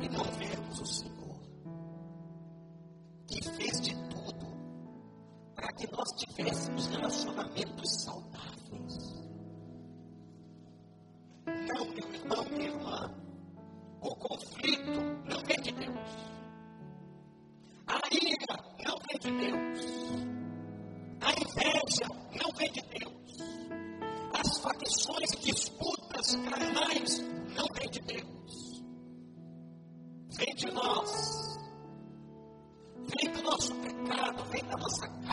e 0.00 0.08
não 0.08 0.24
vemos 0.24 0.80
o 0.80 0.86
Senhor, 0.86 1.38
que 3.28 3.40
fez 3.50 3.80
de 3.80 3.94
tudo 4.08 4.46
para 5.54 5.72
que 5.74 5.86
nós 5.92 6.08
tivéssemos 6.16 6.86
relacionamentos 6.88 8.02
saudáveis. 8.02 9.22
Não, 11.46 11.84
meu 11.94 12.12
irmão, 12.12 12.44
minha 12.50 12.70
irmã, 12.70 13.14
o 14.00 14.16
conflito 14.16 15.00
não 15.24 15.40
vem 15.44 15.60
de 15.62 15.72
Deus. 15.72 16.10
A 17.86 18.00
ira 18.10 18.56
não 18.84 18.98
vem 19.06 19.18
de 19.20 19.30
Deus. 19.30 19.92
A 21.20 21.30
inveja 21.30 22.08
não 22.42 22.50
vem 22.56 22.72
de 22.72 22.82
Deus. 22.82 23.12
As 24.34 24.58
facções, 24.58 25.30
disputas, 25.40 26.34
carnais 26.34 27.32
não 27.54 27.66
vem 27.74 27.90
de 27.90 28.00
Deus, 28.00 28.84
vem 30.36 30.54
de 30.54 30.70
nós, 30.72 31.58
vem 33.16 33.32
do 33.32 33.42
nosso 33.42 33.74
pecado, 33.76 34.44
vem 34.50 34.64
da 34.64 34.76
nossa 34.76 35.08
casa. 35.08 35.31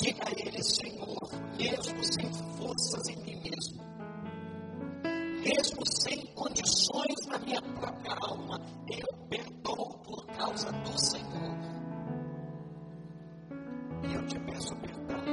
Diga 0.00 0.22
a 0.28 0.30
Ele, 0.30 0.62
Senhor, 0.62 1.18
mesmo 1.58 2.04
sem 2.04 2.32
forças 2.56 3.08
em 3.08 3.16
mim 3.24 3.40
mesmo, 3.42 3.82
mesmo 5.42 5.86
sem 5.86 6.24
condições 6.34 7.26
na 7.26 7.38
minha 7.40 7.60
própria 7.60 8.14
alma, 8.20 8.60
eu 8.88 9.26
perdoo 9.28 9.98
por 10.04 10.24
causa 10.36 10.70
do 10.70 11.00
Senhor. 11.00 11.58
E 14.08 14.14
eu 14.14 14.26
te 14.26 14.38
peço 14.38 14.76
perdão 14.76 15.24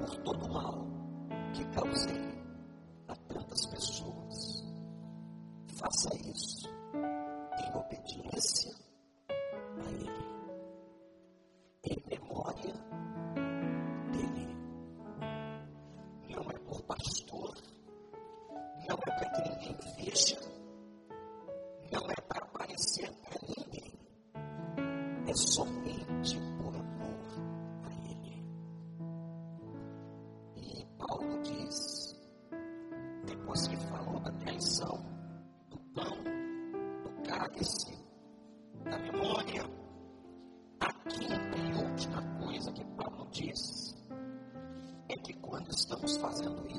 por 0.00 0.16
todo 0.24 0.44
o 0.44 0.52
mal 0.52 0.86
que 1.54 1.64
causei. 1.66 2.21
constantly. 46.32 46.71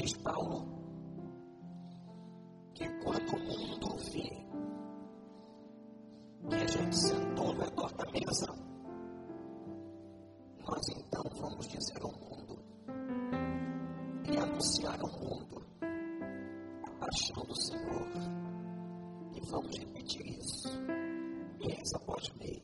Diz 0.00 0.14
Paulo 0.22 0.64
que 2.72 2.88
quando 3.04 3.36
o 3.36 3.38
mundo 3.38 3.96
vê 4.10 4.30
que 6.48 6.54
a 6.54 6.66
gente 6.66 6.96
sentou 6.96 7.52
redor 7.52 7.92
da 7.92 8.10
mesa, 8.10 8.46
nós 10.66 10.88
então 10.88 11.22
vamos 11.38 11.68
dizer 11.68 12.00
ao 12.00 12.12
mundo 12.12 12.64
e 14.24 14.38
anunciar 14.38 14.98
ao 14.98 15.20
mundo 15.20 15.66
a 16.82 16.90
paixão 16.92 17.44
do 17.44 17.60
Senhor. 17.60 18.08
E 19.34 19.40
vamos 19.50 19.78
repetir 19.80 20.26
isso 20.38 20.70
mês 21.58 21.92
após 21.94 22.26
mês, 22.38 22.59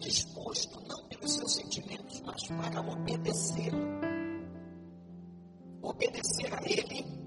disposto, 0.00 0.80
não 0.88 1.06
pelos 1.08 1.34
seus 1.34 1.54
sentimentos, 1.54 2.20
mas 2.22 2.46
para 2.48 2.80
obedecer. 2.80 3.72
Obedecer 5.82 6.52
a 6.52 6.60
Ele. 6.64 7.19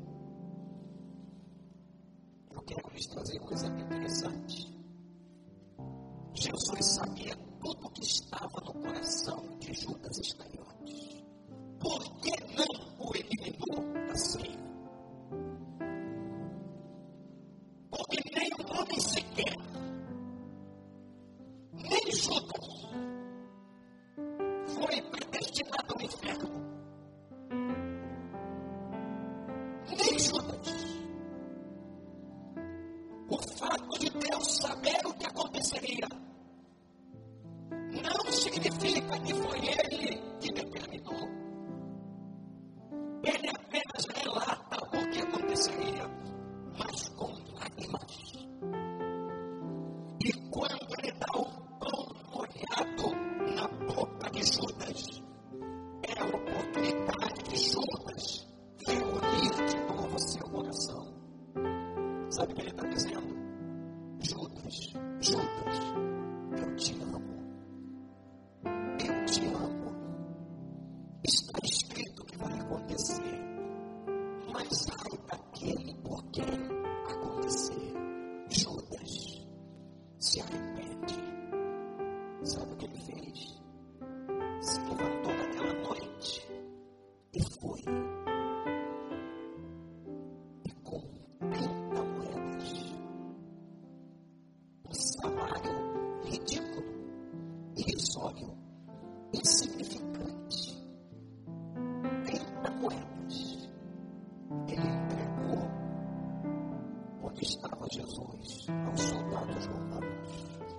Jesus 107.93 108.67
aos 108.87 109.01
soldados 109.01 109.67
romanos. 109.67 110.75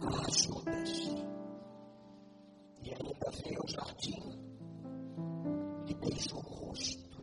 Ah, 0.00 0.30
Judas! 0.30 0.92
E 2.82 2.90
ainda 2.90 3.30
veio 3.44 3.60
ao 3.60 3.68
jardim, 3.68 4.22
lhe 5.86 5.94
beijou 5.94 6.38
o 6.38 6.54
rosto, 6.54 7.22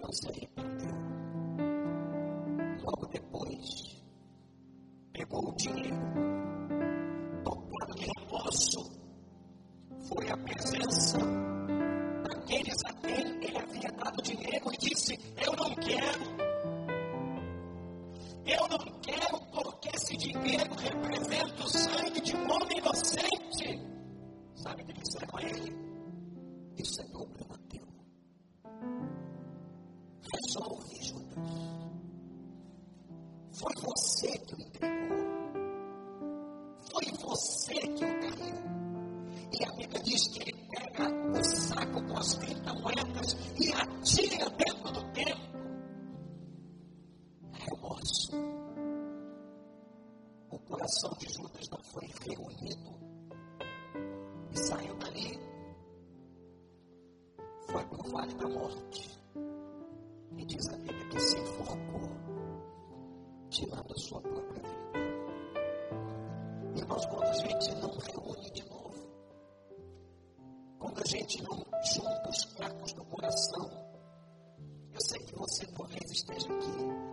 não 0.00 0.10
se 0.10 0.26
arrependeu. 0.26 0.96
Logo 2.82 3.06
depois, 3.08 4.02
pegou 5.12 5.50
o 5.50 5.56
dinheiro, 5.56 5.96
tocado 7.44 7.94
de 7.94 8.06
remorso, 8.16 8.90
foi 10.08 10.30
à 10.30 10.36
presença 10.38 11.18
daqueles 12.24 12.78
a 12.86 12.92
quem 12.94 13.44
ele 13.44 13.58
havia 13.58 13.92
dado 13.92 14.22
dinheiro 14.22 14.72
e 14.72 14.78
disse: 14.78 15.12
Eu 15.36 15.52
não 15.56 15.74
quero. 15.74 16.51
Quero 19.02 19.40
porque 19.52 19.88
esse 19.94 20.16
dinheiro 20.16 20.74
representa 20.74 21.62
o 21.62 21.68
sangue 21.68 22.20
de 22.20 22.36
um 22.36 22.44
homem 22.44 22.78
inocente. 22.78 23.80
Sabe 24.54 24.82
o 24.82 24.86
que 24.86 24.92
disseram 24.92 25.36
a 25.36 25.42
ele? 25.42 25.76
Isso 26.76 27.00
é 27.00 27.04
problema 27.06 27.58
teu. 27.68 27.86
Resolve, 30.32 31.04
Judas. 31.04 31.82
Foi 33.50 33.74
você 33.82 34.38
que 34.38 34.54
o 34.54 34.60
entregou. 34.60 35.22
Foi 36.92 37.06
você 37.26 37.74
que 37.74 38.04
o 38.04 38.20
traiu. 38.20 38.72
E 39.52 39.64
a 39.64 39.72
Bíblia 39.72 40.02
diz 40.02 40.28
que 40.28 40.42
ele 40.42 40.54
pega 40.70 41.38
o 41.38 41.44
saco 41.44 42.02
com 42.06 42.18
as 42.18 42.34
30 42.34 42.74
moedas 42.74 43.36
e 43.60 43.72
atira 43.72 44.31
reunido 52.28 52.92
e 54.50 54.58
saiu 54.58 54.94
dali. 54.96 55.38
Foi 57.68 57.84
para 57.84 58.00
o 58.00 58.10
vale 58.10 58.34
da 58.34 58.48
morte. 58.48 59.20
E 60.36 60.44
diz 60.44 60.68
a 60.68 60.76
Bíblia 60.76 61.08
que 61.08 61.20
se 61.20 61.38
enforcou, 61.38 62.10
tirando 63.50 63.92
a 63.92 63.98
sua 63.98 64.20
própria 64.20 64.62
vida. 64.62 64.82
Irmãos, 66.76 67.06
quando 67.06 67.24
a 67.24 67.32
gente 67.34 67.74
não 67.76 67.90
reúne 67.98 68.50
de 68.50 68.68
novo, 68.68 69.08
quando 70.78 71.00
a 71.00 71.06
gente 71.06 71.42
não 71.42 71.58
junta 71.84 72.28
os 72.28 72.44
cacos 72.56 72.92
do 72.94 73.04
coração, 73.04 73.70
eu 74.92 75.00
sei 75.00 75.20
que 75.20 75.34
você 75.36 75.66
talvez 75.66 76.10
esteja 76.10 76.52
aqui 76.52 77.12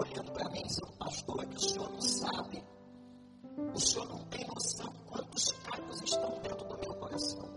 olhando 0.00 0.32
para 0.32 0.50
mim, 0.50 0.62
dizendo, 0.62 0.92
pastor, 0.98 1.46
que 1.46 1.56
o 1.56 1.60
senhor 1.60 1.90
não 1.90 2.00
sabe, 2.00 2.64
o 3.74 3.80
senhor 3.80 4.08
não 4.08 4.24
tem 4.24 4.46
noção 4.46 4.92
quantos 5.06 5.52
cacos 5.64 6.02
estão 6.02 6.30
dentro 6.42 6.64
do 6.66 6.78
meu 6.78 6.94
coração. 6.96 7.48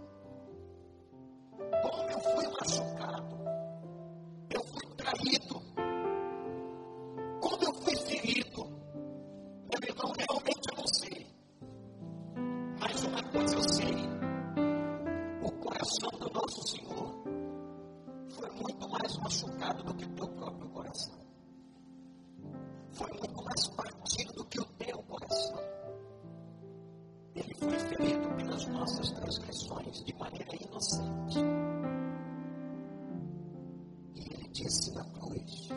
Como 1.81 2.09
eu 2.09 2.19
fui 2.19 2.47
machucado, 2.47 3.35
eu 4.49 4.63
fui 4.63 4.95
traído, 4.95 5.61
como 7.41 7.63
eu 7.63 7.73
fui 7.81 7.95
ferido. 7.95 8.63
Meu 8.63 9.89
irmão, 9.89 10.13
realmente 10.17 10.69
eu 10.71 10.77
não 10.77 10.87
sei. 10.87 11.27
Mas 12.79 13.03
uma 13.03 13.23
coisa 13.31 13.55
eu 13.55 13.73
sei: 13.73 13.95
o 15.41 15.51
coração 15.51 16.09
do 16.19 16.29
nosso 16.33 16.67
Senhor 16.67 17.23
foi 18.29 18.49
muito 18.51 18.89
mais 18.89 19.17
machucado 19.17 19.83
do 19.83 19.95
que 19.95 20.05
o 20.05 20.15
teu 20.15 20.27
próprio 20.35 20.69
coração. 20.69 21.23
Foi 22.91 23.09
muito 23.09 23.43
mais 23.43 23.67
foi 27.63 27.79
ferido 27.79 28.29
pelas 28.35 28.67
nossas 28.67 29.11
transgressões 29.11 30.03
de 30.03 30.13
maneira 30.17 30.55
inocente. 30.55 31.39
E 34.15 34.19
ele 34.19 34.49
disse 34.51 34.93
na 34.93 35.03
cruz, 35.05 35.69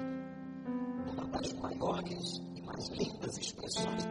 uma 1.13 1.27
das 1.29 1.53
maiores 1.55 2.43
e 2.55 2.63
mais 2.63 2.89
lindas 2.89 3.39
expressões 3.39 4.06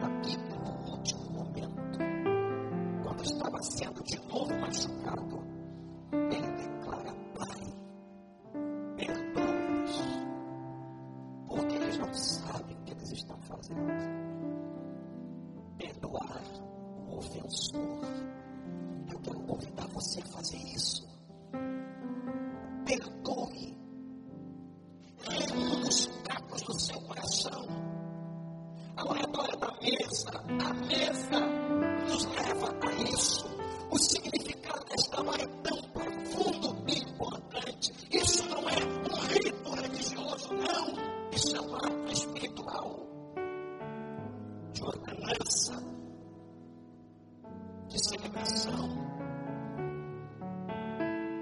de 48.46 48.60
celebração 48.60 48.88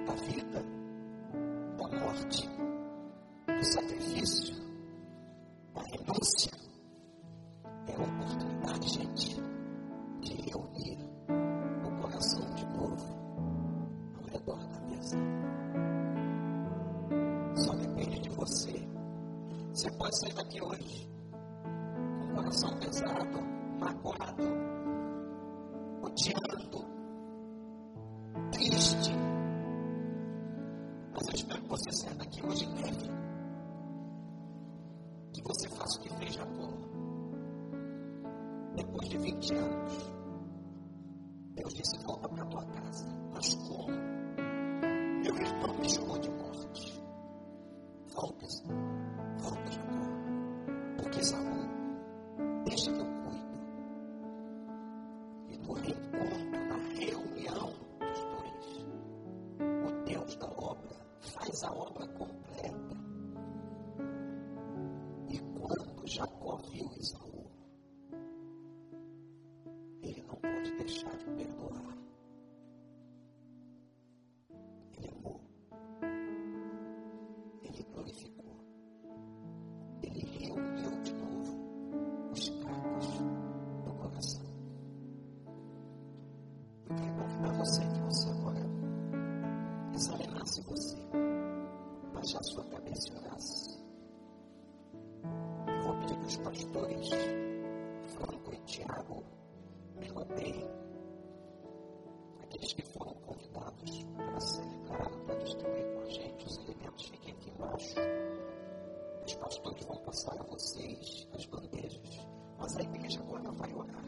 da 0.06 0.14
vida, 0.14 0.64
da 1.76 1.98
morte, 1.98 2.48
do 3.46 3.64
sacrifício, 3.64 4.56
da 5.74 5.82
renúncia. 5.82 6.52
É 7.88 7.94
a 7.94 8.00
oportunidade, 8.00 8.88
gente, 8.88 9.36
de 10.20 10.34
reunir 10.50 10.98
o 11.84 12.00
coração 12.00 12.54
de 12.54 12.66
novo 12.68 13.06
ao 14.16 14.24
redor 14.30 14.66
da 14.68 14.80
mesa. 14.86 15.18
Só 17.56 17.74
depende 17.74 18.20
de 18.20 18.30
você. 18.30 18.88
Você 19.74 19.90
pode 19.98 20.18
sair 20.20 20.34
daqui 20.34 20.62
hoje 20.62 21.10
com 22.18 22.24
o 22.24 22.34
coração 22.34 22.78
pesado, 22.78 23.53
você 35.44 35.68
faça 35.68 35.98
o 35.98 36.02
que 36.02 36.08
fez 36.16 36.34
Jacó. 36.34 36.68
Depois 38.76 39.08
de 39.08 39.18
20 39.18 39.54
anos, 39.54 40.12
Deus 41.54 41.74
disse: 41.74 42.04
volta 42.04 42.28
para 42.28 42.46
tua 42.46 42.64
casa. 42.64 43.06
Mas 43.32 43.54
como? 43.54 43.88
Meu 45.22 45.36
irmão 45.36 45.78
me 45.78 45.88
chamou 45.88 46.18
de 46.18 46.30
morte. 46.30 47.02
Volta, 48.14 48.46
volta, 49.38 49.72
Jacó. 49.72 51.02
Porque 51.02 51.24
Saul, 51.24 51.53
os 96.34 96.38
pastores 96.38 97.08
Franco 98.06 98.54
e 98.54 98.58
Tiago 98.64 99.22
me 99.96 100.08
rodeiem. 100.08 100.68
Aqueles 102.42 102.72
que 102.72 102.82
foram 102.82 103.14
convidados 103.14 104.04
para 104.16 104.40
celebrar, 104.40 105.10
para 105.26 105.34
distribuir 105.36 105.94
com 105.94 106.00
a 106.00 106.10
gente 106.10 106.46
os 106.46 106.58
elementos, 106.58 107.06
fiquem 107.06 107.34
aqui 107.34 107.50
embaixo. 107.50 107.94
Os 109.24 109.34
pastores 109.34 109.86
vão 109.86 109.96
passar 109.98 110.40
a 110.40 110.42
vocês 110.44 111.28
as 111.34 111.46
bandejas, 111.46 112.26
mas 112.58 112.76
a 112.76 112.82
igreja 112.82 113.20
agora 113.20 113.52
vai 113.52 113.72
orar. 113.72 114.04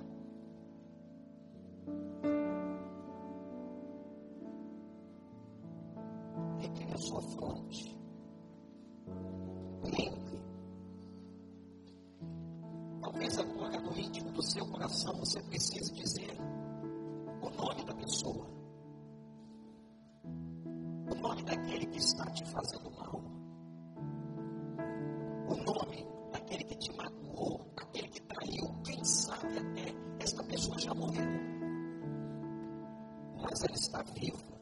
Recline 6.58 6.92
a 6.92 6.98
sua 6.98 7.22
fronte. 7.22 7.95
Do 14.36 14.42
seu 14.42 14.66
coração 14.66 15.14
você 15.14 15.42
precise 15.44 15.90
dizer 15.94 16.36
o 17.40 17.48
nome 17.50 17.84
da 17.86 17.94
pessoa. 17.94 18.46
O 21.10 21.14
nome 21.14 21.42
daquele 21.44 21.86
que 21.86 21.98
está 21.98 22.26
te 22.32 22.44
fazendo 22.44 22.90
mal. 22.90 23.18
O 25.48 25.54
nome 25.64 26.06
daquele 26.32 26.64
que 26.64 26.76
te 26.76 26.92
magoou, 26.94 27.66
aquele 27.78 28.08
que 28.08 28.20
traiu. 28.22 28.82
Quem 28.84 29.02
sabe 29.04 29.58
até 29.58 29.94
esta 30.20 30.44
pessoa 30.44 30.78
já 30.80 30.92
morreu. 30.92 31.24
Mas 33.42 33.62
ela 33.62 33.74
está 33.74 34.02
viva. 34.02 34.60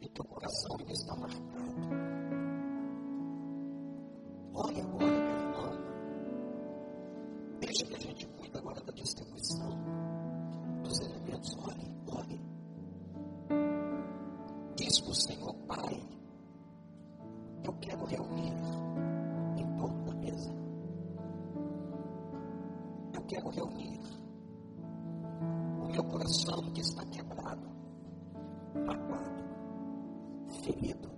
E 0.00 0.08
teu 0.08 0.24
coração 0.24 0.76
ainda 0.80 0.92
está 0.92 1.16
marcado. 1.16 1.78
Olha 4.54 4.82
agora, 4.82 5.06
meu 5.06 5.38
irmão. 5.38 5.78
Deixa 7.60 7.84
que 7.86 7.94
a 7.94 8.00
gente 8.00 8.26
agora 8.68 8.84
da 8.84 8.92
distribuição 8.92 9.70
dos 10.82 11.00
elementos. 11.00 11.56
Olhe, 11.66 11.90
olhe. 12.12 12.40
diz 14.76 15.00
o 15.00 15.14
Senhor, 15.14 15.54
Pai, 15.66 16.02
eu 17.64 17.72
quero 17.80 18.04
reunir 18.04 18.52
em 19.56 19.76
torno 19.78 20.04
da 20.04 20.14
mesa. 20.16 20.52
Eu 23.14 23.22
quero 23.22 23.48
reunir 23.48 24.00
o 25.80 25.88
meu 25.90 26.04
coração 26.04 26.60
que 26.72 26.82
está 26.82 27.04
quebrado, 27.06 27.68
magoado, 28.86 29.44
ferido. 30.62 31.17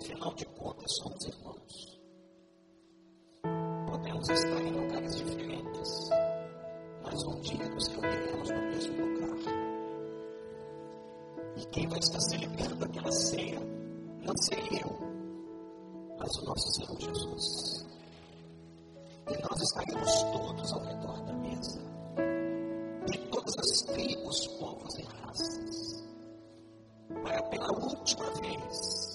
Afinal 0.00 0.34
de 0.34 0.44
contas 0.46 0.90
somos 1.02 1.24
irmãos. 1.26 2.00
Podemos 3.86 4.28
estar 4.30 4.62
em 4.62 4.72
lugares 4.72 5.16
diferentes, 5.16 6.10
mas 7.02 7.22
um 7.24 7.40
dia 7.40 7.68
nos 7.68 7.86
reuniremos 7.88 8.50
no 8.50 8.62
mesmo 8.62 9.06
lugar. 9.06 9.36
E 11.56 11.66
quem 11.66 11.86
vai 11.88 11.98
estar 11.98 12.20
celebrando 12.20 12.84
aquela 12.84 13.12
ceia 13.12 13.60
não 14.24 14.36
seria 14.38 14.80
eu, 14.80 14.98
mas 16.18 16.36
o 16.38 16.44
nosso 16.46 16.70
Senhor 16.72 17.00
Jesus. 17.00 17.86
E 19.28 19.42
nós 19.42 19.62
estaremos 19.62 20.22
todos 20.22 20.72
ao 20.72 20.80
redor 20.80 21.22
da 21.24 21.32
mesa, 21.34 21.80
de 23.06 23.18
todas 23.28 23.58
as 23.58 23.82
tribos, 23.82 24.46
povos 24.58 24.98
e 24.98 25.02
raças, 25.02 26.04
para 27.22 27.42
pela 27.44 27.72
última 27.72 28.30
vez 28.40 29.09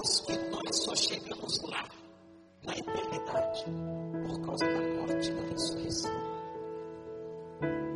lembrarmos 0.00 0.20
que 0.20 0.38
nós 0.50 0.76
só 0.76 0.96
chegamos 0.96 1.62
lá, 1.62 1.84
na 2.64 2.72
eternidade, 2.72 3.64
por 4.26 4.40
causa 4.46 4.66
da 4.66 4.80
morte 4.96 5.30
e 5.30 5.34
da 5.34 5.42
ressurreição. 5.42 6.12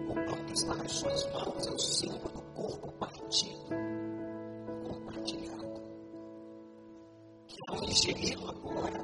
O 0.08 0.14
pão 0.14 0.44
que 0.46 0.52
está 0.52 0.74
nas 0.74 0.92
suas 0.92 1.32
mãos 1.32 1.66
é 1.66 1.70
o 1.70 1.78
símbolo 1.78 2.28
do 2.28 2.42
corpo 2.54 2.92
partido 2.92 3.94
digeri-lo 7.94 8.50
agora, 8.50 9.00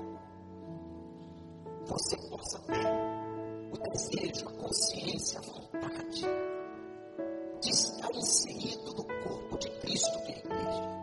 você 1.87 2.17
possa 2.29 2.59
ter 2.61 2.87
o 3.73 3.91
desejo, 3.93 4.49
a 4.49 4.53
consciência, 4.53 5.39
a 5.39 5.43
vontade 5.43 6.27
de 7.63 7.71
estar 7.71 8.11
inserido 8.15 8.95
no 8.95 9.05
corpo 9.05 9.59
de 9.59 9.71
Cristo 9.79 10.19
que 10.25 10.33
é 10.33 10.35
a 10.35 10.39
igreja, 10.39 11.00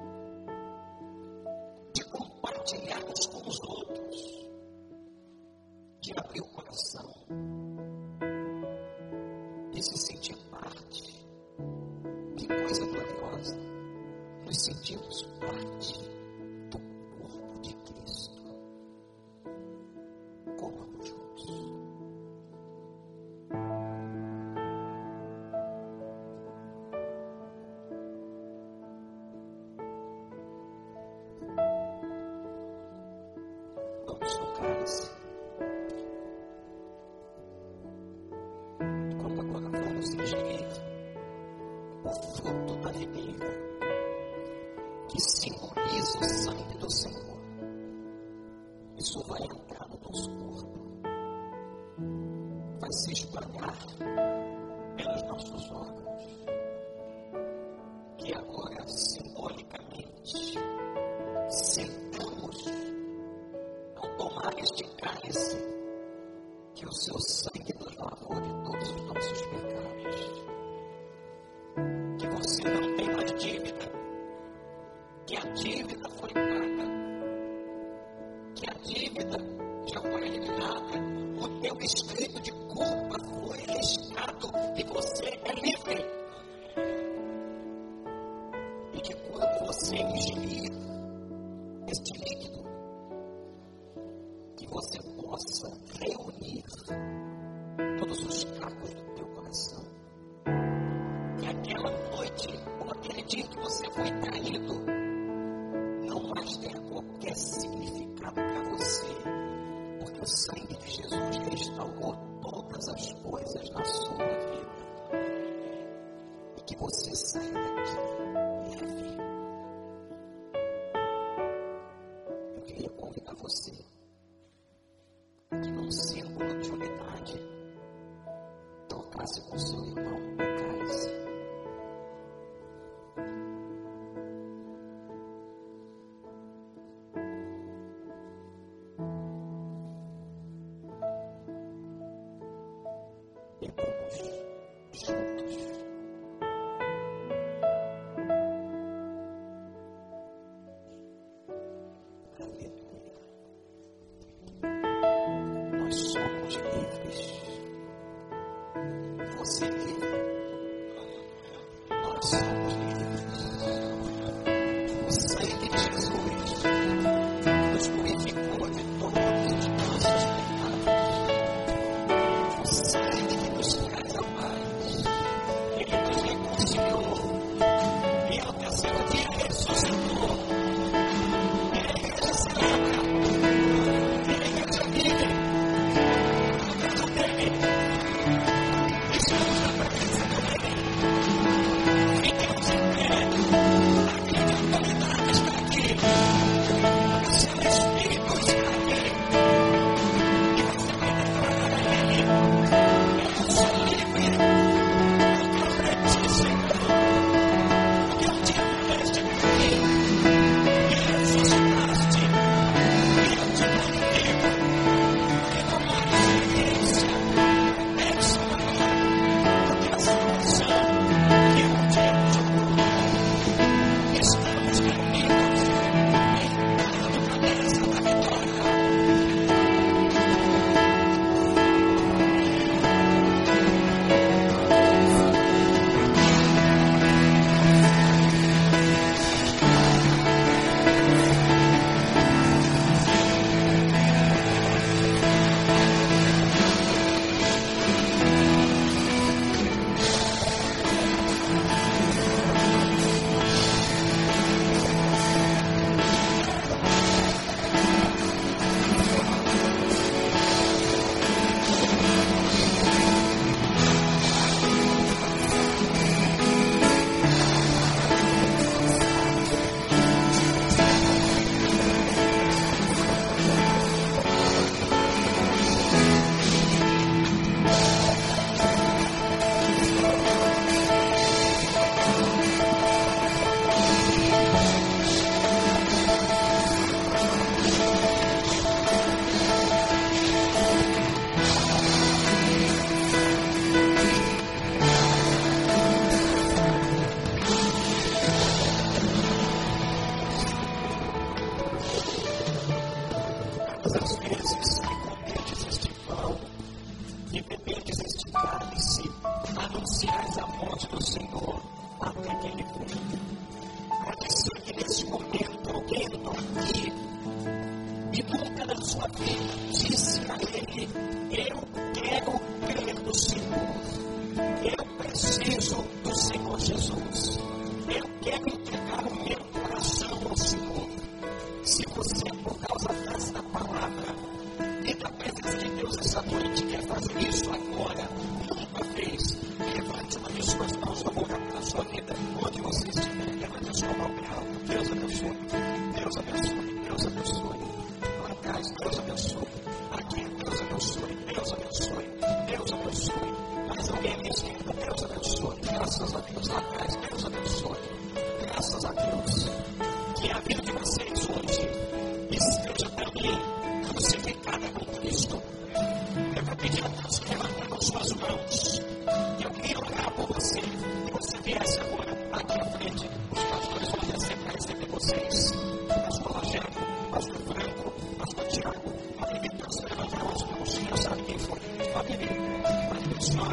aqui 58.27 58.33
agora, 58.33 58.85
simbolicamente, 58.87 60.59
sentamos 61.49 62.65
ao 63.95 64.17
tomar 64.17 64.53
este 64.59 64.83
cálice 64.95 65.57
que 66.75 66.85
o 66.85 66.91
seu 66.91 67.19
sangue 67.19 67.73